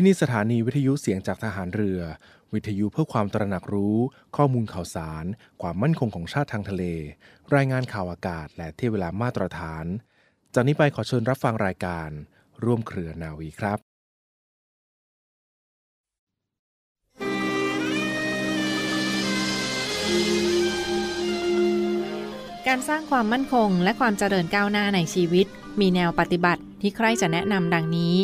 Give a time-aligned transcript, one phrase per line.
[0.00, 2.00] ที่นี่สถานีวิทยุเสียงจากทหารเรือ
[2.54, 3.96] วิทยุเพื่อความตระหนักรู้
[4.36, 5.24] ข้อมูลข่าวสาร
[5.62, 6.84] ความมั่นคงของชาติทางทะเล
[7.54, 9.84] รายงานข่าวอากาศ และเที่ยเวลามาตรฐาน
[10.54, 12.08] จากนี้ไปขอเชิญรับฟังรายการ
[12.64, 13.78] ร่วมเครือนาวีครับ
[22.66, 25.46] การสร้างความมั่นคงและความเจริญก้าวหน้าในชีวิต
[25.80, 28.14] มีแนวปฏิบัติที่ใครจะแนะนำดังนี้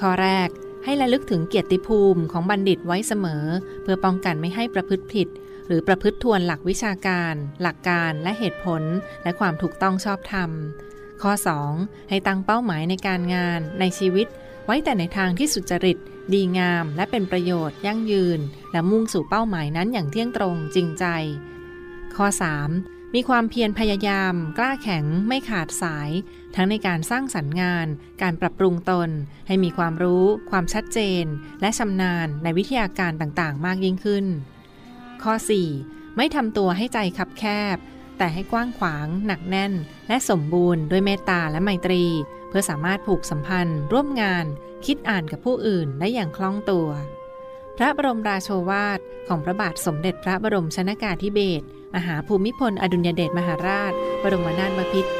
[0.00, 0.50] ข้อแรก
[0.84, 3.44] ให้ระลึกถึงเกียรติภูมิของบัณฑิตไว้เสมอ
[3.82, 5.28] เพื่อป้องกันไม่ให้ประพฤติผิด
[5.66, 8.82] หรือประพฤติทวนหลักวิชาการ หลักการและเหตุผล
[9.22, 10.50] และความถูกต้องชอบธรรม
[11.22, 11.32] ข้อ
[11.70, 12.08] 2.
[12.08, 14.26] ให้ตั้งเป้าหมายในการงานในชีวิต
[14.66, 15.98] ไว้แต่ในทางที่สุจริต
[16.32, 18.40] ดีงาม และเป็นประโยชน์ ยั่งยืน
[18.72, 21.04] และมุ่งสู่เป้าหมายนั้นอย่างเที่ยงตรงจริงใจ
[22.16, 22.26] ข้อ
[22.66, 22.97] 3.
[23.14, 26.10] มีความเพียรพยายาม กล้าแข็งไม่ขาดสาย
[26.54, 27.86] ทั้งในการสร้างสรรค์งาน
[28.22, 29.10] การปรับปรุงตน
[29.46, 31.24] ให้มีความรู้ ความชัดเจน
[31.60, 34.26] และชำนาญในวิทยาการต่างๆ มากยิ่งขึ้น
[35.22, 35.34] ข้อ
[35.74, 36.16] 4.
[36.16, 37.76] ไม่ทำตัวให้ใจคับแคบ
[38.18, 39.72] แต่ให้กว้างขวาง หนักแน่น
[40.08, 42.04] และสมบูรณ์ด้วยเมตตาและไมตรี
[42.48, 44.46] เพื่อสามารถผูกสัมพันธ์ ร่วมงาน
[44.86, 46.88] คิดอ่านกับผู้อื่นได้อย่างคล่องตัว
[47.76, 55.10] พระบรมราโชวาทของพระบาทสมเด็จพระบรมชนากาธิเบศร มหาภูมิพล อดุลยเดชมหาราช บรมนาถบพิตร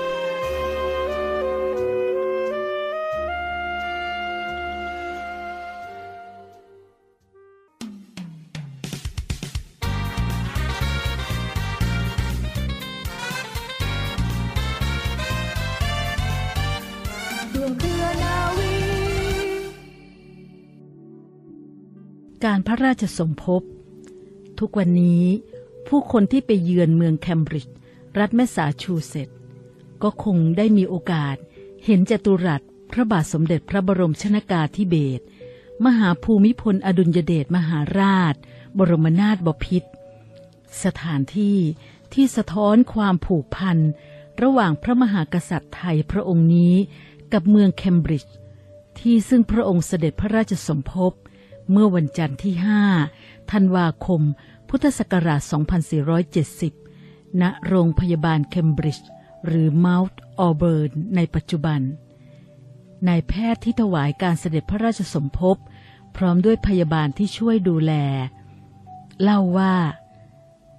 [17.54, 18.74] ร่วมเรือนาวี
[22.44, 23.62] การพระราชสมภพ
[24.58, 25.24] ทุกวันนี้
[25.88, 27.74] ผู้คนที่ไปเยือนเมืองแคมบริดจ์
[28.18, 29.36] รัฐแมสซาชูเซตส์
[30.02, 31.36] ก็คงได้มีโอกาส
[31.84, 35.24] เห็นจตุรัสพระบาทสมเด็จพระบรมชนากาธิเบศร
[35.84, 38.34] มหาภูมิพลอดุลยเดชมหาราช
[38.78, 39.90] บรมนาถบพิตร
[40.84, 41.58] สถานที่
[42.12, 43.78] ที่สะท้อนความผูกพัน
[44.42, 46.74] ระหว่างพระมหากษัตริย์ไทยพระองค์นี้
[47.32, 48.34] กับเมืองเคมบริดจ์
[48.98, 51.12] ที่ซึ่งพระองค์เสด็จพระราชสมภพ
[51.70, 52.54] เมื่อวันจันทร์ที่
[52.96, 54.22] 5 ธันวาคม
[54.68, 55.42] พุทธศักราช
[56.60, 59.10] 2470 ณ โรงพยาบาลเคมบริดจ์
[59.46, 60.14] หรือ Mount
[60.46, 61.80] Auburn ในปัจจุบัน
[63.08, 65.56] นายแพทย์ที่ถวายการเสด็จพระราชสมภพ
[66.16, 67.92] พร้อมด้วยพยาบาลที่ช่วยดูแล
[69.22, 69.76] เล่าว่า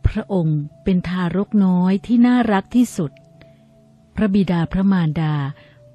[0.08, 3.12] พระองค์เป็นทารกน้อยที่น่ารักที่สุด
[4.16, 5.36] พระบิดาพระมารดา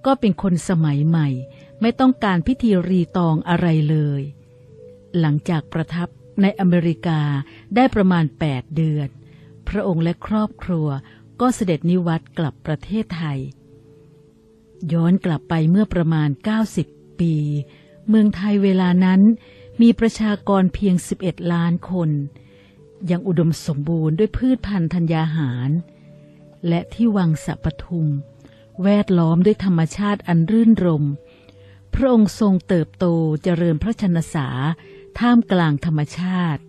[0.07, 1.29] ก็เป็นคนสมัยใหม่
[1.81, 4.23] ไม่ต้องการพิธีรีตองอะไรเลย
[5.19, 6.09] หลังจากประทับ
[6.43, 7.21] ในอเมริกา
[7.77, 9.09] ได้ประมาณ 8 เดือน
[9.69, 10.89] พระองค์และครอบครัว
[11.41, 13.39] ก็เสด็จนิวัตกลับประเทศไทย
[14.93, 16.29] ย้อนกลับไปเมื่อประมาณ
[16.75, 17.35] 90 ปี
[18.09, 19.21] เมืองไทยเวลานั้น
[19.83, 22.11] มีประชากรเพียง 11 ล้านคน
[23.11, 25.71] ยังอุดมสมบูรณ์ด้วยพืชพันธุ์ธัญญาหาร
[26.69, 28.07] และที่วังสะปทุม
[28.83, 31.05] แวดล้อมด้วยธรรมชาติอันรื่นรม
[31.95, 33.07] พระองค์ทรงเติบโต
[33.43, 34.49] เจริญพระชนสา
[35.19, 36.63] ท่ามกลางธรรมชาติ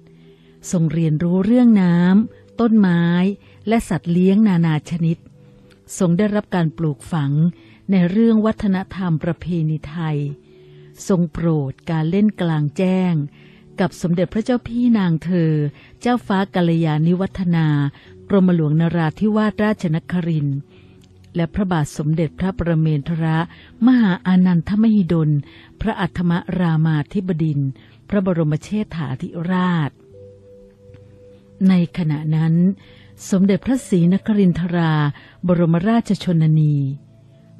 [0.71, 3.03] ทรงเรียนรู้เรื่องน้ำต้นไม้
[3.67, 5.17] และสัตว์เลี้ยงนานาชนิด
[5.97, 7.31] ทรงได้รับการปลูกฝัง
[7.91, 10.17] ในเรื่องวัฒนธรรมประเพณีไทย
[11.07, 13.13] ทรงโปรดการเล่นกลางแจ้ง
[13.79, 15.51] กับสมเด็จพระเจ้าพี่นางเธอ
[16.01, 17.67] เจ้าฟ้ากัลยาณิวัฒนา
[18.29, 20.59] กรมหลวงนราธิวาสราชนครินทร์
[21.35, 23.25] และพระบาทสมเด็จพระประเมนทร
[23.85, 25.29] มหาอานันทมหิดล
[25.81, 27.69] พระอัฏฐมรามาธิบดินทร์
[28.09, 29.91] พระบรมเชษฐาธิราช
[31.69, 32.55] ในขณะนั้น
[33.29, 34.93] สมเด็จพระศรีนครินทรา
[35.47, 36.75] บรมราชชนนี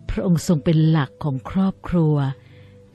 [0.10, 2.16] พระองค์ทรงเป็นหลักของครอบครัว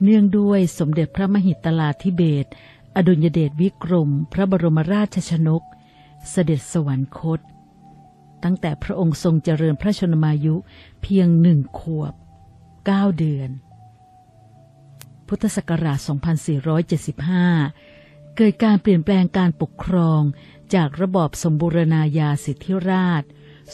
[0.03, 2.49] เนื่องด้วยสมเด็จพระมหิตลาธิเบศร
[2.95, 5.63] อดุลยเดชวิกรม พระบรมราชชนก
[6.29, 7.39] เสด็จสวรรคต
[8.43, 10.55] ตั้งแต่พระองค์ทรงเจริญพระชนมายุ
[11.01, 12.13] เพียงหนึ่งขวบ
[12.85, 13.49] เก้าเดือน
[15.33, 15.99] พุทธศักราช
[17.57, 20.21] 2475 เกิดการเปลี่ยนแปลงการปกครอง
[20.75, 23.23] จากระบอบสมบูรณาญาสิทธิราช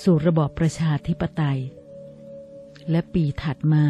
[0.01, 1.59] สู่ระบอบประชาธิปไตย
[2.89, 3.85] และปีถัดมา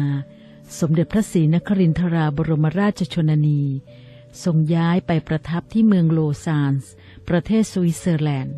[0.78, 3.62] สมเด็จพระศรีนครินทราบรมราชชนนี
[4.44, 6.92] ทรงย้ายไปประทับที่เมืองโลซานน์
[7.28, 8.56] ประเทศสวิตเซอร์แลนด์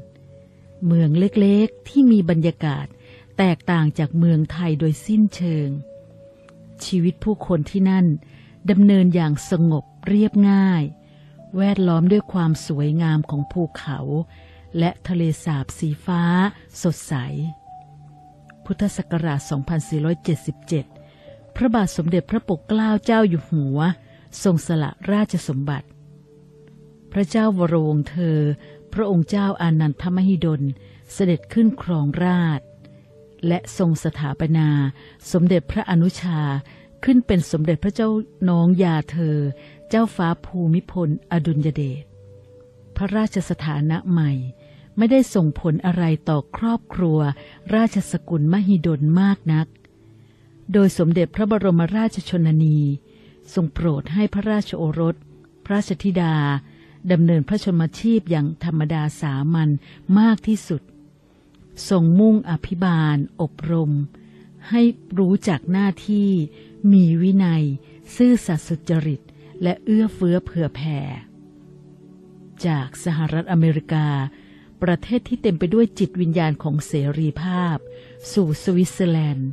[0.86, 2.86] เมืองเล็กๆที่มีบรรยากาศ
[3.38, 5.68] แตกต่างจากเมืองไทยโดยสิ้นเชิง
[6.84, 8.08] ชีวิตผู้คนที่นั่น
[8.70, 10.82] ดำเนินอย่างสงบเรียบง่าย
[11.56, 13.98] แวดล้อมด้วยความสวยงามของภูเขา
[14.78, 16.22] และทะเลสาบสีฟ้า
[16.82, 17.14] สดใส
[18.64, 19.40] พุทธศักราช
[20.68, 23.78] 2477 พระบาทสมเด็จพระปกเกล้าเจ้าอยู่หัว
[24.42, 25.88] ทรงสละราชสมบัติ
[27.12, 28.38] พระเจ้าวรวงเธอ
[28.92, 30.62] พระองค์เจ้าอานันทมหิดล
[31.12, 32.60] เสด็จขึ้นครองราช
[33.46, 34.68] และทรงสถาปนา
[35.32, 36.40] สมเด็จพระอนุชา
[37.04, 38.08] ขึ้นเป็นสมเด็จพระเจ้า
[38.48, 39.36] น้องยาเธอ
[39.88, 42.04] เจ้าฟ้าภูมิพล อดุลยเดช
[42.96, 44.32] พระราชสถานะใหม่
[44.96, 47.18] ไม่ได้ส่งผลอะไรต่อครอบครัว
[47.74, 49.66] ราชสกุลมหิดลมากนัก
[50.72, 52.78] โดยสมเด็จพระบรมราชชนนี
[53.54, 55.16] ทรงโปรดให้พระราชโอรส
[55.64, 56.34] พระราชธิดา
[57.12, 59.68] ดำเนินพระชนมชีพอย่างธรรมดาสามัญ
[60.18, 60.82] มากที่สุด
[61.88, 63.92] ทรงมุ่งอภิบาล อบรม
[64.68, 64.82] ให้
[65.18, 66.30] รู้จักหน้าที่
[66.92, 67.64] มีวินัย
[68.16, 69.20] ซื่อสัตย์สุจริต
[69.62, 70.98] และเอื้อเฟื้อเผื่อแผ่
[72.66, 74.08] จากสหรัฐอเมริกา
[74.82, 77.76] ประเทศที่เต็มไปด้วยจิตวิญญาณของเสรีภาพ
[78.32, 79.50] สู่สวิตเซอร์แลนด์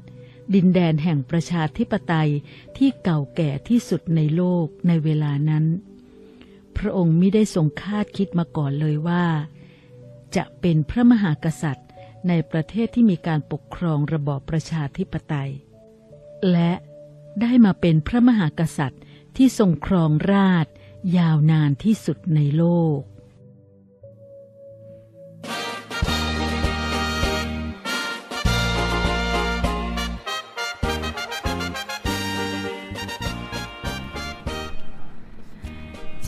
[0.54, 2.32] ดินแดนแห่งประชาธิปไตย
[2.78, 5.66] ที่เก่าแก่ที่สุดในโลกในเวลานั้น
[6.78, 9.26] พระองค์ไม่ได้ทรงคาดคิดมาก่อนเลยว่า
[10.36, 11.87] จะเป็นพระมหากษัตริย์
[12.28, 15.52] ในประเทศที่มีการปกครองระบอบประชาธิปไตย
[16.52, 16.72] และ
[17.42, 19.04] ได้มาเป็นพระมหากษัตริย์
[19.38, 20.68] ที่ทรงครองราช
[21.18, 22.66] ยาวนานที่สุดในโล
[22.98, 23.00] ก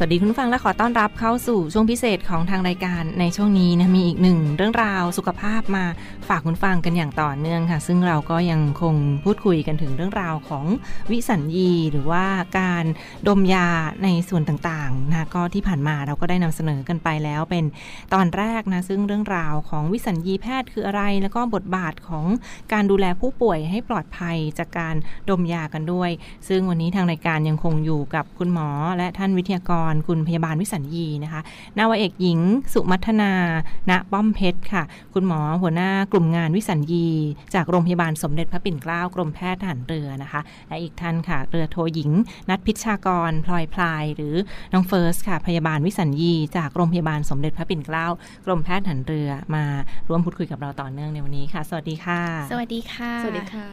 [0.01, 5.85] สวัสดีคุณฟังและขอต้อนรับเข้าสู่ช่วงพิเศษของทางรายการในช่วงนี้นะมีอีกหนึ่งเรื่องราวสุขภาพมา
[6.27, 10.65] ฝากคุณฟังกันอย่างต่อเนื่องค่ะ ซึ่งเราก็ยังคงพูดคุยกันถึงเรื่องราวของ
[11.11, 12.25] วิสัญญีหรือว่า
[12.59, 12.85] การ
[13.27, 13.67] ดมยา
[14.03, 17.65] ในส่วนต่างๆนะก็ที่ผ่านมาเราก็ได้นำเสนอกันไปแล้วเป็น
[18.13, 22.25] ตอนแรกนะซึ่งเรื่องราวของวิสัญญีแพทย์คืออะไร แล้วก็บทบาทของ
[22.73, 24.95] การดูแลผู้ป่วยให้ปลอดภัยจากการ
[25.29, 26.09] ดมยากันด้วย
[26.47, 31.41] ซึ่งวันนี้ทางรายการยังคงอยู่กับคุณหมอและท่านวิทยากรคุณพยาบาลวิสัญญีนะคะ
[31.77, 32.39] นาวาเอกหญิง
[32.73, 33.31] สุมัทนา
[33.89, 34.83] ณ ป้อมเพชรค่ะ
[35.13, 37.07] คุณหมอหัวหน้ากลุ่มงานวิสัญญี
[37.53, 42.09] จากโรงพยาบาลสมเด็จพระปิ่นเกล้ากรมแพทย์ทหารเรือนะคะ และอีกท่านค่ะ เรือโทหญิง
[42.49, 44.35] นัทพิชชากร พลอยพลาย หรือ
[44.73, 48.07] น้องเฟิร์สค่ะ พยาบาลวิสัญญี จากโรงพยาบาลสมเด็จพระปิ่นเกล้า
[48.45, 49.63] กรมแพทย์ทหารเรือมา
[50.09, 52.21] ร่วมพูดคุยกับเราต่อเนื่องในวันนี้ค่ะ สวัสดีค่ะ
[52.51, 53.67] สวัสดีค่ะ สวัสดีค่ะ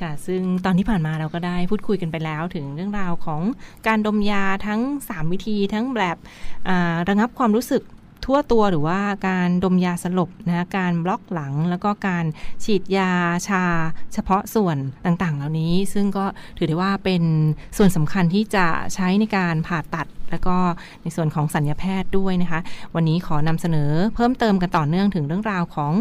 [0.00, 3.40] ค่ะ ซึ่งตอนที่ผ่านมาเราก็ได้พูดคุยกันไปแล้ว ถึงเรื่องราวของ
[3.86, 6.16] การดมยาทั้ง 3 วิธีทั้งแบบ
[7.08, 7.82] ระงับความรู้สึก
[8.26, 12.24] ทั่วตัวหรือว่าการดมยาสลบนะการบล็อกหลังแล้วก็การ
[12.64, 13.10] ฉีดยา
[13.48, 13.64] ชา
[14.12, 16.26] เฉพาะส่วนต่างๆ เหล่านี้ ซึ่งก็
[16.56, 17.22] ถือได้ว่าเป็น
[17.76, 20.56] ส่วนสำคัญที่จะใช้ในการผ่าตัด แล้วก็
[21.02, 22.60] ในส่วนของสัญญาแพทย์ด้วยนะคะ
[22.94, 25.92] วันนี้ขอนำเสนอเพิ่มเติมกันต่อเนื่องถึงเรื่องราวของ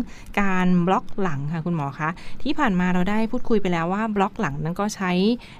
[0.41, 2.09] การบล็อกหลังค่ะคุณหมอคะ
[2.44, 5.12] ที่ผ่านมาเราได้พูดคุยไปแล้วว่าบล็อกหลังนั้นก็ใช้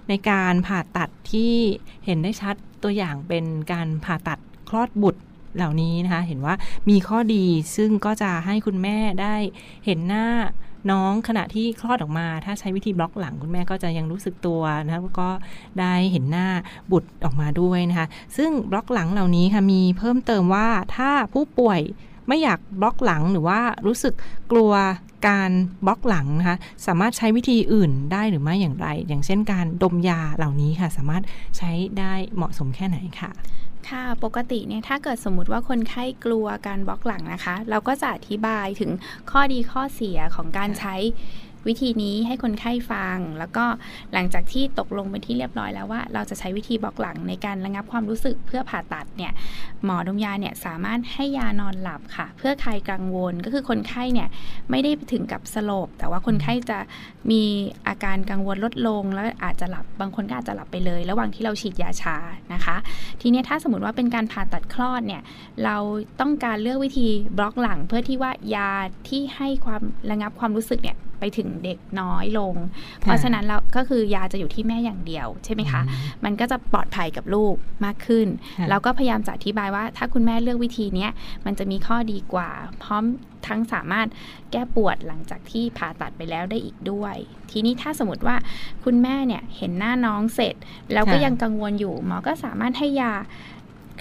[0.10, 1.54] ในการผ่าตัดที่
[2.06, 4.40] เห็นได้ชัดตัวอย่างเป็นการผ่าตัด
[4.70, 5.22] คลอดบุตร
[5.56, 6.56] เหล่านี้นะคะ เห็นว่า
[6.90, 9.36] มีข้อดีซึ่งก็จะให้คุณแม่ได้
[9.86, 10.25] เห็นหน้า
[10.92, 15.30] น้องขณะที่คลอดออกมา ถ้าใช้วิธีบล็อกหลังคุณแม่ก็จะยังรู้สึกตัวนะคะแล้วก็
[15.80, 16.48] ได้เห็นหน้า
[16.92, 18.07] บุตรออกมาด้วยนะคะ
[18.38, 21.81] ซึ่งบล็อกหลังเหล่านี้ค่ะมีเพิ่มเติมว่าถ้าผู้ป่วย
[22.28, 24.13] ไม่อยากบล็อกหลังหรือว่ารู้สึก
[24.51, 24.74] กลัว
[25.28, 25.51] การ
[25.86, 26.57] บล็อกหลังนะคะ
[26.88, 31.24] สามารถใช้วิธีอื่นได้หรือไม่อย่างไร อย่างเช่นการดมยาเหล่านี้ค่ะ สามารถ
[31.57, 33.31] ใช้ได้เหมาะสมแค่ไหนค่ะ
[33.89, 38.91] ค่ะปกติเนี่ยถ้าเกิดสมมติว่าคนไข้กลัวการบล็อกหลังนะคะ เราก็จะอธิบายถึง
[39.32, 40.96] ข้อดีข้อเสียของการใช้
[41.68, 43.66] วิธีนี้ให้คนไข้ฟัง แล้วก็
[44.14, 49.32] หลังจากที่ตกลงเป็นที่เรียบร้อยแล้วว่า เราจะใช้วิธีบล็อกหลังในการระงับความรู้สึกเพื่อผ่าตัดเนี่ย
[49.84, 54.28] หมอดมยาเนี่ยสามารถให้ยานอนหลับค่ะ เพื่อคลายกังวลก็คือคนไข้เนี่ย
[54.70, 56.80] ไม่ได้ถึงกับสลบ แต่ว่าคนไข้จะ
[57.32, 57.44] มี
[57.88, 62.18] อาการกังวลลดลง แล้วอาจจะหลับบางคนก็อาจจะหลับไปเลย ระหว่างที่เราฉีดยาชา
[62.54, 62.76] นะคะ
[63.22, 65.22] ทีนี้ถ้าสมมติว่าเป็นการผ่าตัดคลอดเนี่ย
[65.64, 65.78] เรา
[66.22, 68.72] ต้องการเลือกวิธีบล็อกหลังเพื่อที่ว่ายา
[69.08, 72.54] ที่ให้ความระงับความรู้สึกเนี่ยไปถึงเด็กน้อยลง
[73.01, 75.82] เพราะฉะนั้นเราก็คือยาจะอยู่ที่แม่อย่างเดียวใช่ไหมคะ
[76.25, 78.27] มันก็จะปลอดภัยกับลูกมากขึ้น
[78.58, 81.12] ค่ะแล้วก็พยายามจะอธิบายว่า ถ้าคุณแม่เลือกวิธีเนี้ย
[81.46, 82.50] มันจะมีข้อดีกว่า
[82.84, 83.04] พร้อม
[83.48, 84.08] ทั้งสามารถ
[84.51, 87.16] แก้ปวดหลังจากที่ผ่าตัดไปแล้วได้อีกด้วย
[87.51, 88.36] ทีนี้ถ้าสมมติว่า
[88.84, 90.56] คุณแม่เนี่ยเห็นหน้าน้องเสร็จ
[90.94, 93.13] แล้วก็ค่ะยังกังวลอยู่หมอก็สามารถให้ยา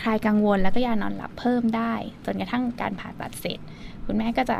[0.03, 3.59] คลายกังวลแล้วก็ยานอนหลับเพิ่มได้ จนกระทั่งการผ่าตัดเสร็จ
[4.07, 4.59] คุณแม่ก็จะ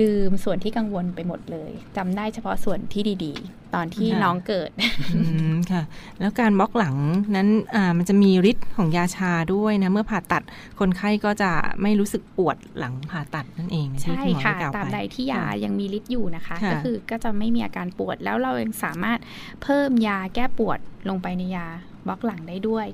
[0.00, 4.70] ลืมส่วนที่กังวลไปหมดเลยจำได้เฉพาะส่วนที่ดีๆ ตอนที่ค่ะน้องเกิด
[5.16, 5.22] อื
[5.52, 5.82] มค่ะ
[6.20, 6.96] แล้วการบล็อกหลัง
[7.36, 10.42] นั้นอ่ามันจะมีฤทธิ์ของยาชาด้วยนะ เมื่อผ่าตัด
[10.80, 11.50] คนไข้ก็จะ
[11.82, 19.18] ไม่รู้สึกปวดหลังผ่าตัดนั่นเองที่ใช่คุณหมอค่ะได้กล่าวตราบไปใดที่ยาค่ะยังมีฤทธิ์อยู่นะคะค่ะก็คือก็จะไม่มีอาการปวดแล้วเรายังสามารถ
[19.62, 21.66] เพิ่มยาแก้ปวดลงไปในยา
[22.06, 22.86] บล็อกหลังได้ด้วย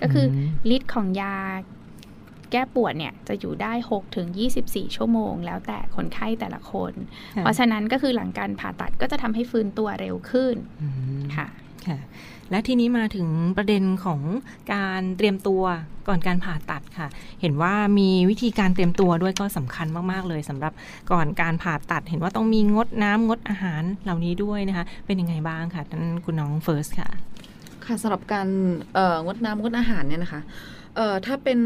[0.00, 0.36] ก็คืออ
[0.68, 1.34] มฤทธิ์ของยา
[2.52, 4.28] แก้ปวดเนี่ยจะอยู่ได้6ถึง
[4.62, 6.92] 24 ชั่วโมง แล้วแต่คนไข้แต่ละคน
[7.36, 10.88] ค่ะเพราะฉะนั้นก็คือหลังการผ่าตัดก็จะทำให้ฟื้นตัวเร็วขึ้นอื
[11.20, 11.46] มค่ะ
[11.86, 11.98] ค่ะ
[12.50, 14.20] และทีนี้มาถึงประเด็นของ
[14.74, 15.62] การเตรียมตัว
[16.08, 17.08] ก่อนการผ่าตัดค่ะ
[17.40, 20.72] เห็นว่ามีวิธีการเตรียมตัวด้วยก็สำคัญมาก ๆ เลยสำหรับ
[21.12, 27.10] ก่อนการผ่าตัด เห็นว่าต้องมีงดน้ำงดอาหารเหล่านี้ด้วยนะคะ เป็นยังไงบ้างค่ะท่านคุณน้องเฟิร์สค่ะ
[27.84, 28.48] ค่ะสำหรับการ
[28.94, 30.40] เอ่องดน้ำงดอาหารเนี่ยนะคะ
[30.79, 31.60] เอ่อถ้าเป็น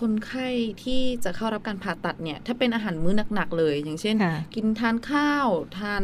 [0.00, 0.48] คนไข้
[0.82, 6.02] ที่จะเข้ารับการผ่าตัดเนี่ย ถ้าเป็นอาหารมื้อหนักๆเลย อย่างเช่น ค่ะ กินทานข้าวทาน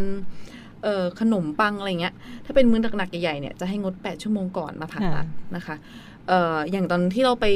[0.83, 2.15] เอ่อขนมปังอะไรเงี้ย
[2.45, 5.27] ถ้าเป็นมื้อหนักๆใหญ่ๆเนี่ยจะให้งด 8 ชั่วโมงก่อนมาผ่าตัด
[5.57, 5.77] นะคะ
[6.29, 7.47] เอ่ออย่างตอนที่เราไป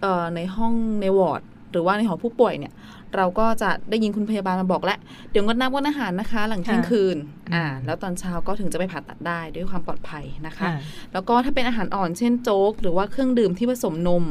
[0.00, 2.72] เอ่อในห้องในวอร์ด หรือว่าในหอผู้ป่วยเนี่ย
[3.16, 4.98] เราก็จะได้ยินคุณพยาบาลมาบอกแล้ว
[5.30, 7.16] เดี๋ยวงดน้ำงดอาหารนะคะ หลังเที่ยงคืน
[7.54, 10.72] อ่าแล้วตอนเช้าก็ถึงจะไปผ่าตัดได้ด้วยความปลอดภัยนะคะค่ะ
[11.12, 14.24] แล้วก็ถ้าเป็นอาหารอ่อนเช่นโจ๊ก หรือว่าเครื่องดื่มที่ผสมนม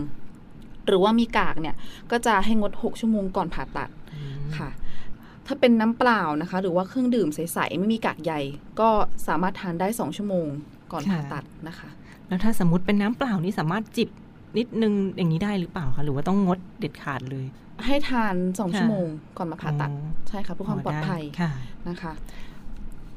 [0.88, 1.75] หรือว่ามีกากเนี่ย
[2.12, 3.89] ก็จะให้งด 6 ชั่วโมงก่อนผ่าตัด
[4.57, 4.69] ค่ะ
[5.48, 8.33] ถ้าเป็นน้ำเปล่านะคะ หรือว่าเครื่องดื่มใสๆไม่มีกากใย
[8.79, 8.89] ก็
[9.27, 10.48] สามารถทานได้ 2 ชั่วโมง
[10.91, 11.89] ก่อนค่ะผ่าตัดนะคะ
[12.27, 14.09] แล้วถ้าสมมติเป็นน้ำเปล่านี่สามารถจิบ
[14.57, 17.45] นิดนึงอย่างนี้ได้หรือเปล่าคะหรือว่าต้องงดเด็ดขาดเลย
[17.86, 19.07] ให้ทาน2ค่ะชั่วโมง
[19.38, 21.51] ก่อนมาผ่าตัดอ๋อใช่ค่ะเพื่อความปลอดภัยค่ะ
[21.89, 22.13] นะคะ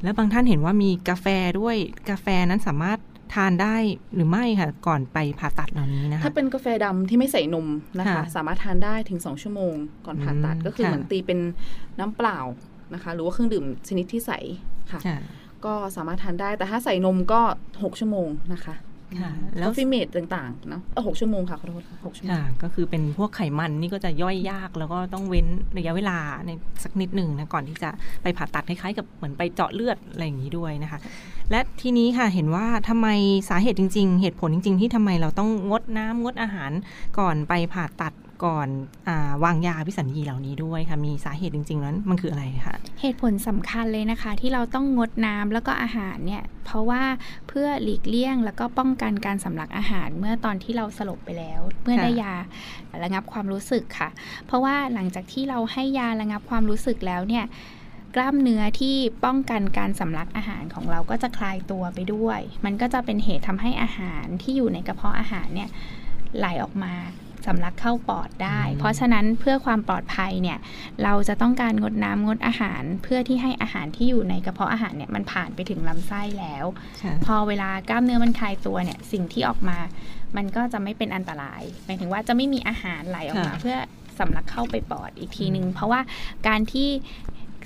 [0.02, 1.26] แล้วบางท่านเห็นว่ามีกาแฟ
[1.60, 1.76] ด้วย
[2.10, 2.98] กาแฟนั้นสามารถ
[3.34, 3.76] ทานได้
[4.14, 7.66] หรือไม่ค่ะ ก่อนไปผ่าตัดเหล่านี้นะคะ ถ้าเป็นกาแฟดำที่ไม่ใส่นม
[7.98, 9.74] นะคะค่ะสามารถทานได้ถึง 2 ชั่วโมง
[10.06, 11.40] ก่อนผ่าตัดอืมก็คือค่ะเหมือนตีเป็น
[11.98, 12.38] น้ำเปล่า
[12.94, 14.30] นะคะ หรือว่าเครื่องดื่มชนิดที่ใส
[14.90, 15.18] ค่ะค่ะ
[15.64, 18.74] ก็สามารถทานได้แต่ถ้าใส่นมก็ 6 ชั่วโมงนะคะ
[19.20, 25.46] ค่ะ แล้แล้ววฟิเมตต่างๆเนาะเออหกชั่วโมงค่ะขอโทษค่ะหกชั่วโมงค่ะก็คือเป็นพวกไขมันนี่ก็จะย่อยยากแล้วก็ต้องเว้น
[25.78, 26.50] ระยะเวลาใน
[26.82, 27.90] สักนิดหนึ่งนะก่อนที่จะ
[28.22, 30.98] ไปผ่าตัดคล้ายๆกับเหมือนไปเจาะเลือดอะไรอย่างนี้ด้วยนะคะ
[31.50, 33.08] และทีนี้ค่ะเห็นว่าทำไม
[33.50, 36.70] สาเหตุจริง ๆ เหตุผลจริง ๆ ที่ทำไมเราต้องงดน้ำงดอาหาร
[37.18, 38.12] ก่อนไปผ่าตัด
[38.44, 38.68] ก่อน
[39.08, 39.10] อ
[39.44, 47.02] วางยาพิสัญญีเหล่านี้ด้วยค่ะ มีสาเหตุจริง ๆ นั้นมันคืออะไรคะเหตุผลสำคัญเลยนะคะ ที่เราต้องงดน้ำแล้วก็อาหารเนี่ยเพราะว่า
[47.48, 52.34] เพื่อหลีกเลี่ยง แล้วก็ป้องกันการสำลักอาหารเมื่อตอนที่เราสลบไปแล้ว เมื่อได้ยา
[53.02, 54.08] ระงับความรู้สึกค่ะ
[54.46, 57.44] เพราะว่าหลังจากที่เราให้ยาระงับความรู้สึกแล้วเนี่ย
[58.16, 65.70] กล้ามเนื้อที่ป้องกันการสำลักอาหารของเราก็จะคลายตัวไปด้วย มันก็จะเป็นเหตุทำให้อาหารที่อยู่ในกระเพาะอาหารเนี่ย
[66.38, 66.94] ไหลออกมา
[67.46, 70.58] สำลักเข้าปอดได้อืมเพราะฉะนั้นเพื่อความปลอดภัยเนี่ย
[71.04, 76.64] เราจะต้องการงดน้ำงดอาหาร เพื่อที่ให้อาหารที่อยู่ในกระเพาะอาหารเนี่ยมันผ่านไปถึงลำไส้แล้ว
[77.02, 79.78] ค่ะพอเวลากล้ามเนื้อมันคลายตัวเนี่ยสิ่งที่ออกมา
[80.36, 83.76] มันก็จะไม่เป็นอันตรายหมายถึงว่าจะไม่มีอาหารไหลออกมาค่ะเพื่อ
[84.18, 86.00] สำลักเข้าไปปอดอีกทีนึง เพราะว่า
[86.48, 86.88] การที่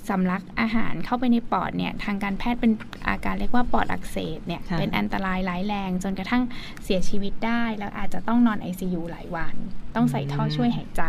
[0.09, 2.73] สำลักอาหารเข้าไปในปอดเนี่ยทางการแพทย์เป็น
[3.09, 6.43] อาการเรียกว่าปอดอักเสบเนี่ยค่ะเป็นอันตรายร้ายแรงจนกระทั่ง
[6.85, 9.55] เสียชีวิตได้ แล้วอาจจะต้องนอน ICU หลายวัน
[9.97, 11.03] ต้องใส่ท่อช่วยหายใจ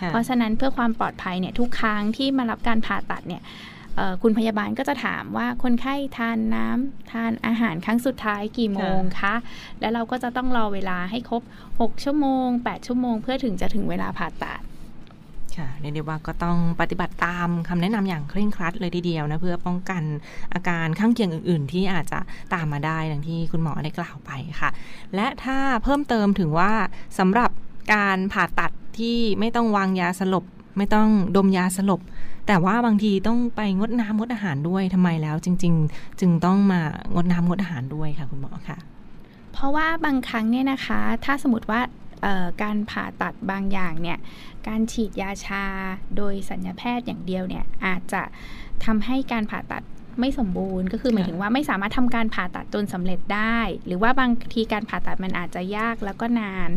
[0.00, 3.42] ค่ะเพราะฉะนั้นเพื่อความปลอดภัยเนี่ยทุกครั้งที่มารับการผ่าตัดเนี่ย
[3.96, 9.34] เอ่อคุณพยาบาลก็จะถามว่าคนไข้ทานน้ำทานอาหารครั้งสุดท้ายกี่โมงคะ
[9.80, 14.62] แล้วเราก็จะต้องรอเวลาให้ครบ 6 ชั่วโมง 8 ชั่วโมง เพื่อถึงจะถึงเวลาผ่าตัด
[15.58, 20.02] ค่ะเรียกได้ว่าก็ต้องปฏิบัติตามคำแนะนำอย่างเคร่งครัดเลยทีเดียวนะเพื่อป้องกัน
[20.54, 22.18] อาการข้างเคียงอื่น ๆ ที่อาจจะ
[22.54, 24.70] ตามมาได้ดังที่คุณหมอได้กล่าวไปค่ะ
[25.14, 26.72] และถ้าเพิ่มเติมถึงว่า
[27.18, 27.50] สำหรับ
[27.94, 30.44] การผ่าตัดที่ไม่ต้องวางยาสลบ
[30.76, 32.00] ไม่ต้องดมยาสลบ
[32.46, 36.80] แต่ว่าบางทีต้องไปงดน้ำงดอาหารด้วยทำไมแล้ว จริง ๆ จึงต้องมา
[37.14, 38.78] งดน้ำงดอาหารด้วยค่ะคุณหมอค่ะ
[39.52, 41.80] เพราะว่าบางครั้งเนี่ยนะคะ ถ้าสมมติว่า
[42.62, 44.18] การผ่าตัดบางอย่างเนี่ย
[44.68, 45.64] การฉีดยาชา
[46.16, 48.22] โดยสัญญาแพทย์อย่างเดียวเนี่ยอาจจะ
[48.84, 49.82] ทำให้การผ่าตัด
[50.20, 56.70] ไม่สมบูรณ์ก็คือหมายถึงว่าไม่สามารถทำการผ่าตัดจนสำเร็จได้ หรือว่าบางทีการผ่าตัดมันอาจจะยากแล้วก็นาน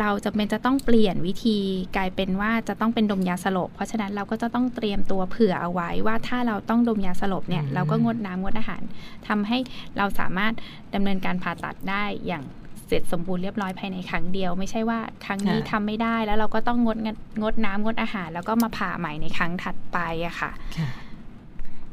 [0.00, 1.58] เราจะเป็นจะต้องเปลี่ยนวิธี
[1.96, 8.82] กลายเป็นว่าจะต้องเป็นดมยาสลบ เพราะฉะนั้นเราก็จะต้องเตรียมตัวเผื่อเอาไว้ว่าถ้าเราต้องดมยาสลบเนี่ยเราก็งดน้ำงดอาหาร
[9.28, 9.58] ทำให้
[9.96, 10.52] เราสามารถ
[10.94, 12.44] ดำเนินการผ่าตัดได้อย่าง
[12.92, 20.88] เสร็จสมบูรณ์เรียบร้อยภายในครั้งเดียว ไม่ใช่ว่าครั้งนี้ค่ะทำไม่ได้แล้วเราก็ต้องงดงดงดน้ำงดอาหาร แล้วก็มาผ่าใหม่ในครั้งถัดไปอะค่ะค่ะ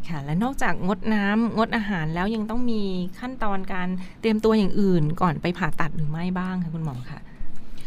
[0.08, 2.82] ค่ะและนอกจากงดน้ำงดอาหารแล้วยังต้องมี
[3.20, 3.88] ขั้นตอนการ
[4.22, 7.20] เตรียมตัวอย่างอื่น ก่อนไปผ่าตัดหรือไม่บ้างคะคุณหมอคะ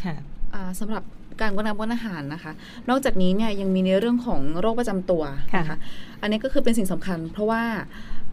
[0.04, 0.14] ค่ะ
[0.54, 1.02] อ่าสำหรับ
[1.40, 2.52] การงดน้ำงดอาหารนะคะ
[2.88, 5.22] นอกจากนี้เนี่ยยังมีในเรื่องของโรคประจำตัว
[5.56, 5.76] นะคะค่ะ
[6.22, 7.62] อันนี้ก็คือเป็นสิ่งสำคัญ เพราะว่า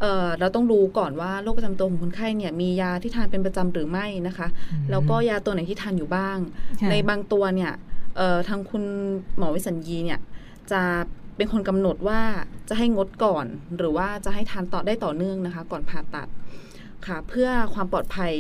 [0.02, 4.48] เอ่อเราต้องรู้ก่อนว่าโรคประจำตัวของคนไข้เนี่ยมียาที่ทานเป็นประจำหรือไม่นะคะ
[4.90, 6.38] แล้วก็ยาตัวไหนที่ทานอยู่บ้าง
[6.82, 7.72] ค่ะในบางตัวเนี่ย
[8.18, 8.84] เอ่อทางคุณ
[9.38, 10.20] หมอวิสัญญีเนี่ย
[10.72, 10.82] จะ
[11.38, 12.22] เป็นคนกำหนดว่า
[12.70, 13.46] จะให้งดก่อน
[13.78, 16.28] หรือว่าจะให้ทานต่อได้ต่อเนื่องนะคะ ก่อนผ่าตัด
[17.08, 18.34] ค่ะ เพื่อความปลอดภัย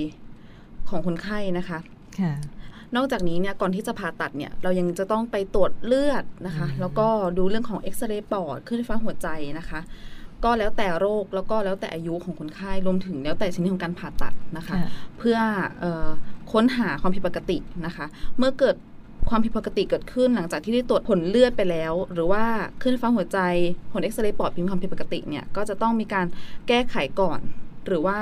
[0.89, 1.79] ของคนไข้นะคะ
[2.19, 2.33] ค่ะ
[2.95, 9.27] นอกจากนี้เนี่ยก่อนที่จะผ่าตัดเนี่ยเรายังจะต้องไปตรวจเลือดนะคะอืมแล้วก็ดูเรื่องของเอ็กซเรย์ปอดคลื่นไฟฟ้าหัวใจ
[9.59, 9.79] นะคะ
[10.43, 15.37] ก็แล้วแต่โรคแล้วก็แล้วแต่อายุของคนไข้รวมถึงแล้วแต่ชนิดของการผ่าตัดนะคะค่ะเพื่อ
[15.79, 16.07] เออ
[16.51, 18.05] ค้นหาความผิดปกตินะคะ
[18.37, 18.75] เมื่อเกิด
[19.29, 22.43] ความผิดปกติเกิดขึ้นหลังจากที่ได้ตรวจผลเลือดไปแล้ว หรือว่า
[22.81, 23.39] คลื่นไฟฟ้าหัวใจ
[23.91, 26.25] ผลเอ็กซเรย์ปอดมีความผิดปกติเนี่ยก็จะต้องมีการ
[26.67, 27.39] แก้ไขก่อน
[27.87, 28.19] หรือว่า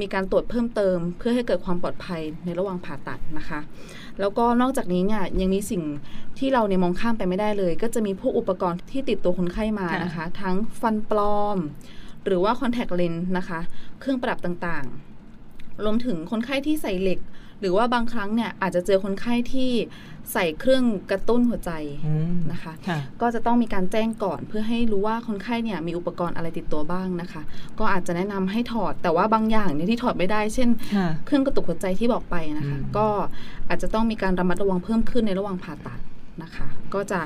[0.00, 3.60] มีการตรวจเพิ่มเติม เพื่อให้เกิดความปลอดภัยในระหว่างผ่าตัดนะคะ
[4.20, 5.82] แล้วก็นอกจากนี้เนี่ยยังมีสิ่ง
[6.38, 11.58] ที่เราเนี่ยมองข้ามไปไม่ได้เลย ก็จะมีพวกอุปกรณ์ที่ติดตัวคนไข้มานะคะ ทั้งฟันปลอม
[12.24, 13.60] หรือว่าคอนแทคเลนส์นะคะ
[14.00, 17.18] เครื่องประดับต่างๆ รวมถึงคนไข้ที่ใส่เหล็ก
[17.60, 19.70] หรือว่าบางครั้งเนี่ยอาจจะเจอคนไข้ที่
[20.32, 21.72] ใส่เครื่องกระตุ้นหัวใจ
[22.06, 27.42] อืมนะคะค่ะก็จะต้องมีการแจ้งก่อนเพื่อให้รู้ว่าคนไข้เนี่ยมีอุปกรณ์อะไรติดตัวบ้างนะคะ
[27.78, 33.06] ก็อาจจะแนะนำให้ถอด แต่ว่าบางอย่างเนี่ยที่ถอดไม่ได้ เช่นค่ะเครื่องกระตุกหัวใจที่บอกไปนะคะอืมก็
[33.68, 36.00] อาจจะต้องมีการระมัดระวังเพิ่มขึ้นในระหว่างผ่าตัด
[36.42, 37.20] นะคะ ก็จะ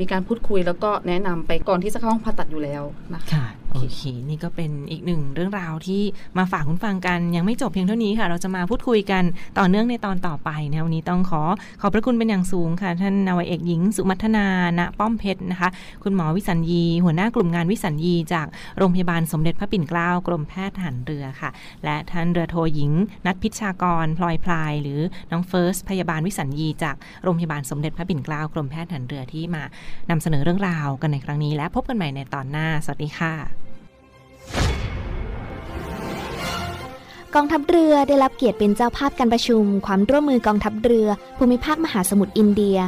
[0.00, 2.82] มีการพูดคุยแล้วก็แนะนำไปก่อนที่จะเข้าห้องผ่าตัดอยู่แล้ว
[3.14, 6.02] นะคะค่ะโอเคนี่ก็เป็นอีกหนึ่งเรื่องราวที่
[6.38, 9.24] มาฝากคุณฟังกันยังไม่จบเพียงเท่านี้ค่ะ เราจะมาพูดคุยกัน
[9.58, 11.42] ต่อเนื่องในตอนต่อไปนะวันนี้ต้องขอ
[11.80, 14.46] ขอบพระคุณเป็นอย่างสูงค่ะ ท่านนาวาเอกหญิง สุมัทนา
[14.78, 15.68] ณป้อมเพชรนะคะ
[16.02, 18.46] คุณหมอวิสัญญี หัวหน้ากลุ่มงานวิสัญญี จาก
[18.78, 21.50] โรงพยาบาลสมเด็จพระปิ่นเกล้ากรมแพทย์ทหารเรือค่ะ
[21.84, 22.90] และท่านเรือโทหญิง
[23.26, 29.62] นัทพิชชากรพลอยพลาย หรือน้องเฟิร์สพยาบาลวิสัญญีจากโรงพยาบาลสมเด็จพระปิ่นเกล้ากรมแพทย์ทหารเรือที่มา
[30.10, 33.34] นำเสนอเรื่องราวกันในครั้งนี้ และพบกันใหม่ในตอนหน้า สวัสดีค่ะ
[37.34, 42.78] กองทัพเรือได้รับเกียรติเป็นเจ้าภาพการประชุม ความร่วมมือกองทัพเรือ ภูมิภาคมหาสมุทรอินเดีย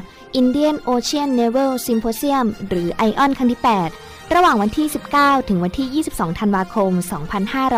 [0.41, 3.61] Indian Ocean Naval Symposium หรือ ION ครั้งที่
[3.97, 4.87] 8 ระหว่างวันที่
[5.19, 6.93] 19 ถึงวันที่ 22 ธันวาคม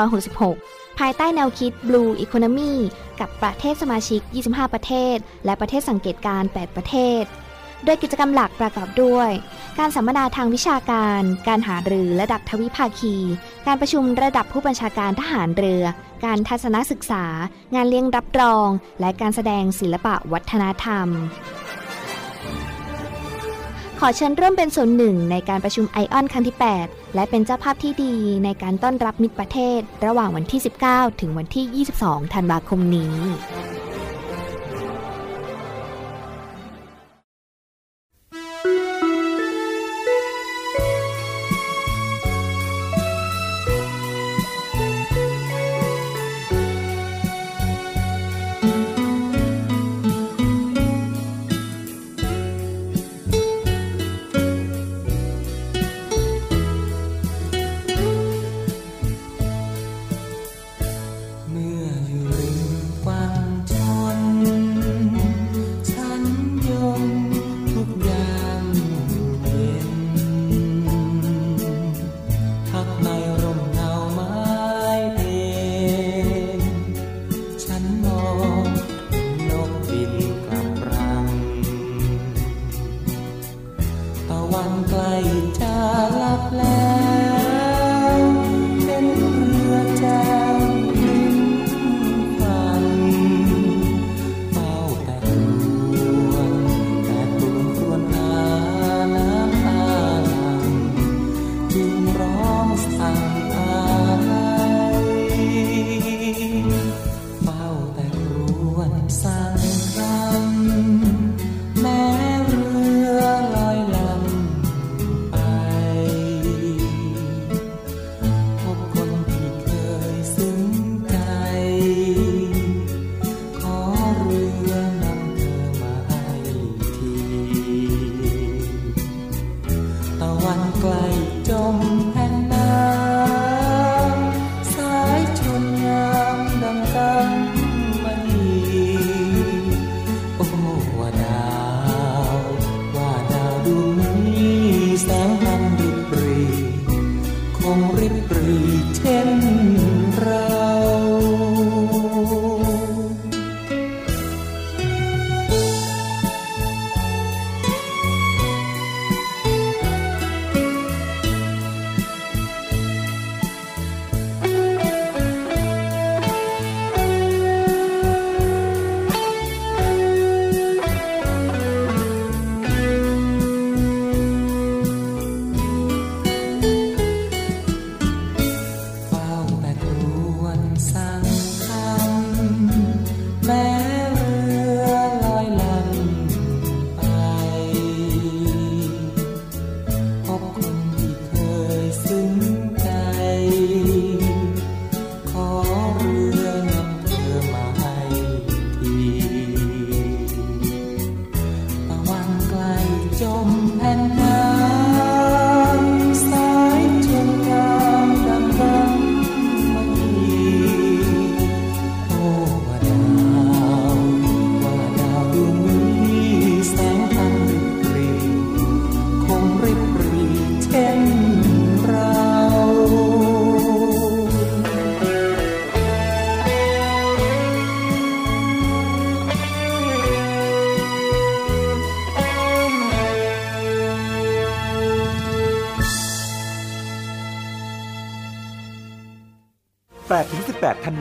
[0.07, 2.73] 2566 ภายใต้แนวคิด Blue Economy
[3.21, 7.25] กับประเทศสมาชิก 25 ประเทศ และประเทศสังเกตการณ์8ประเทศ
[7.85, 9.31] โดยกิจกรรมหลักประกอบด้วย
[9.79, 13.17] การสัมมนาทางวิชาการ การหารือระดับทวิภาคี
[13.67, 15.85] การประชุมระดับผู้บัญชาการทหารเรือ
[16.25, 17.25] การทัศนศึกษา
[17.75, 18.69] งานเลี้ยงรับรอง
[19.01, 21.09] และการแสดงศิลปะวัฒนธรรม
[24.01, 33.15] ขอเชิญร่วมเป็นส่วนหนึ่งในการประชุมไอออนครั้งที่ 8 และเป็นเจ้าภาพที่ดีในการต้อนรับมิตรประเทศ ระหว่างวันที่ 19 ถึงวันที่ 22 ธันวาคมนี้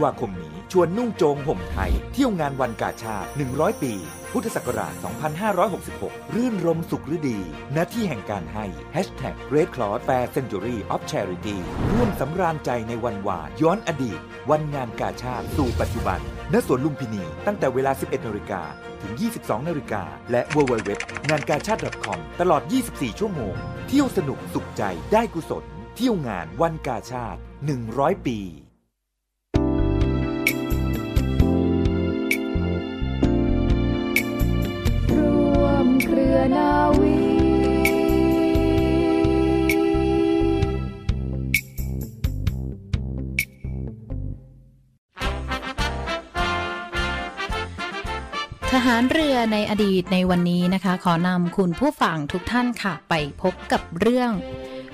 [0.03, 3.93] วาคมนี้ชวนนุ่งโจงห่มไทย เที่ยวงานวันกาชาติ 100 ปี
[4.31, 4.93] พุทธศักราช
[5.63, 7.39] 2566 รื่นรมสุขฤดี
[7.75, 11.57] ณที่แห่งการให้ Hashtag Red Cross Fair Century of Charity
[11.91, 16.19] ร่วมสำราญใจในวันวานย้อนอดีต วันงานกาชาติสู่ปัจจุบัน
[16.53, 18.61] ณ สวนลุมพินีตั้งแต่เวลา 11 นาฬิกา
[19.01, 20.89] ถึง 22 นาฬิกา และ www
[21.29, 22.61] งานกาชาติ .com ตลอด
[22.91, 23.55] 24 ชั่วโมง
[23.87, 25.63] เที่ยวสนุกสุขใจได้กุศล
[25.95, 27.39] เที่ยวงานวันกาชาติ
[27.83, 28.39] 100 ปี
[48.85, 54.31] หารเรือในอดีตในวันนี้นะคะ ขอนำคุณผู้ฟังทุกท่านค่ะ ไปพบกับเรื่อง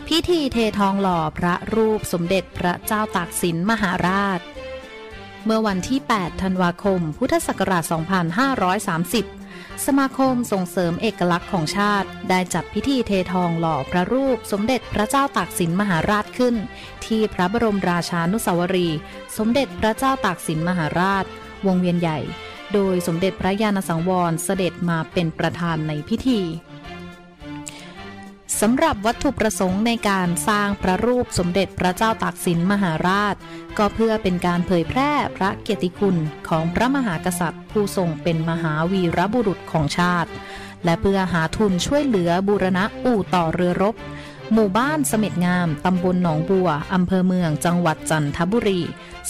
[0.07, 4.39] พิธีเททองหล่อพระรูปสมเด็จพระเจ้าตากสินมหาราช
[5.45, 7.83] เมื่อวันที่ 8 ธันวาคม พุทธศักราช
[9.03, 16.55] 2530 สมาคมส่งเสริมเอกลักษณ์ของชาติ ได้จัดพิธีเททองหล่อพระรูปสมเด็จพระเจ้าตากสินมหาราชขึ้น
[17.05, 18.99] ที่พระบรมราชานุสาวรีย์
[19.37, 21.25] สมเด็จพระเจ้าตากสินมหาราช
[21.67, 22.19] วงเวียนใหญ่
[22.73, 26.41] โดยสมเด็จพระญาณสังวรเสด็จมาเป็นประธานในพิธี
[28.61, 33.35] สำหรับวัตถุประสงค์ในการสร้างพระรูปสมเด็จพระเจ้าตากสินมหาราช
[33.77, 36.15] ก็เพื่อเป็นการเผยแพร่พระเกียรติคุณ
[36.49, 40.29] ของพระมหากษัตริย์ ผู้ทรงเป็นมหาวีรบุรุษของชาติ
[40.85, 43.95] และเพื่อหาทุนช่วยเหลือบูรณะอู่ต่อเรือรบ
[44.53, 48.81] หมู่บ้านเสม็ดงาม ตำบลหนองบัว อำเภอเมืองจังหวัดจันทบุรี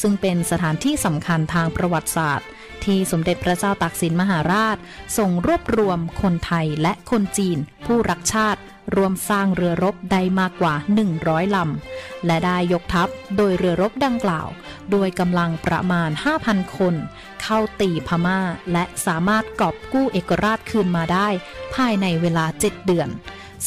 [0.02, 2.47] ซึ่งเป็นสถานที่สำคัญทางประวัติศาสตร์
[2.86, 4.78] ที่สมเด็จพระเจ้าตากสินมหาราช
[5.18, 8.62] ส่งรวบรวมคนไทยและคนจีน ผู้รักชาติ
[8.96, 10.74] รวมสร้างเรือรบได้มากกว่า
[11.15, 14.48] 100 ลำ และได้ยกทัพโดยเรือรบดังกล่าว
[14.92, 16.10] โดยกำลังประมาณ
[16.44, 16.96] 5,000 คน
[17.42, 18.39] เข้าตีพม่า
[18.72, 21.28] และสามารถกอบกู้เอกราชคืนมาได้
[21.76, 23.10] ภายในเวลา 7 เดือน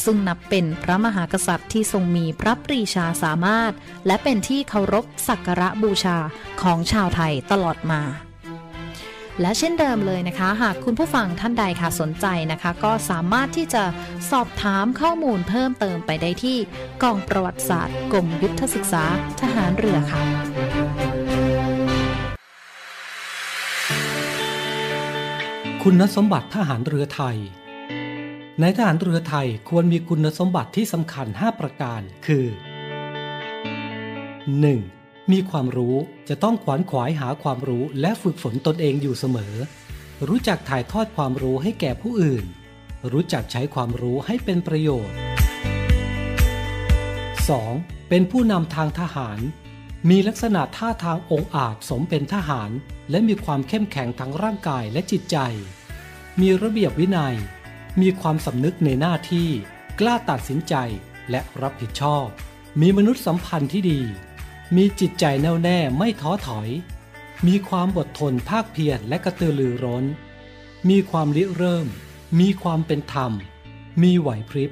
[0.03, 3.71] ซึ่งนับเป็นพระมหากษัตริย์ที่ทรงมีพระปรีชาสามารถ
[4.07, 6.17] และเป็นที่เคารพสักการะบูชา
[6.61, 8.01] ของชาวไทยตลอดมา
[9.41, 13.83] และเช่นเดิมเลยนะคะ หากคุณผู้ฟังท่านใดค่ะสนใจนะคะ ก็สามารถที่จะ
[14.31, 16.57] สอบถามข้อมูลเพิ่มเติมไปได้ที่
[17.03, 19.03] กองประวัติศาสตร์กรมยุทธศึกษา
[19.41, 20.21] ทหารเรือค่ะ
[25.83, 27.37] คุณสมบัติทหารเรือไทย
[28.61, 32.45] ในทหารเรือไทยควรมีคุณสมบัติที่สำคัญ 5 ประการคือ
[34.61, 35.02] 1.
[35.31, 35.95] มีความรู้
[36.29, 39.55] จะต้องขวนขวายหาความรู้และฝึกฝนตนเองอยู่เสมอ
[40.27, 42.45] รู้จักถ่ายทอดความรู้ให้แก่ผู้อื่น
[43.11, 45.17] รู้จักใช้ความรู้ให้เป็นประโยชน์
[47.61, 48.09] 2.
[48.09, 49.39] เป็นผู้นำทางทหาร
[50.09, 52.71] มีลักษณะท่าทางองอาจสมเป็นทหาร
[53.09, 55.37] และมีความเข้มแข็งทั้งร่างกายและจิตใจ
[56.41, 57.35] มีระเบียบวินัย
[58.01, 59.49] มีความสำนึกในหน้าที่
[59.99, 60.75] กล้าตัดสินใจ
[61.29, 62.25] และรับผิดชอบ
[62.81, 64.01] มีมนุษยสัมพันธ์ที่ดี
[64.75, 66.69] มีจิตใจแน่วแน่ไม่ท้อถอย
[67.47, 70.05] มีความอดทนภาคเพียรและกระตือรือร้น
[70.89, 71.87] มีความริเริ่ม
[72.39, 73.31] มีความเป็นธรรม
[74.01, 74.71] มีไหวพริบ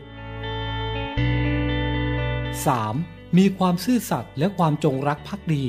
[2.47, 3.37] 3.
[3.37, 5.65] มีความซื่อสัตย์และความจงรักภักดี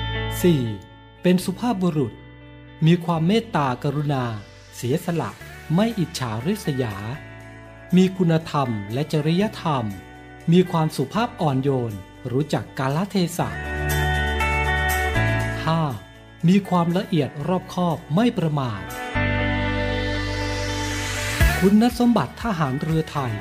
[0.00, 1.22] 4.
[1.22, 2.12] เป็นสุภาพบุรุษ
[2.86, 4.24] มีความเมตตากรุณา
[4.76, 5.30] เสียสละ
[5.74, 6.94] ไม่อิจฉาริษยา
[7.96, 9.84] มีคุณธรรมและจริยธรรม
[10.52, 11.94] มีความสุภาพอ่อนโยน
[12.32, 13.48] รู้จักกาลเทศะ
[15.58, 16.48] 5.
[16.48, 18.80] มีความละเอียดรอบคอบไม่ประมาท
[21.60, 23.32] คุณสมบัติทหารเรือไทย